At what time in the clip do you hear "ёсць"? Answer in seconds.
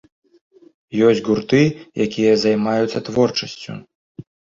1.07-1.19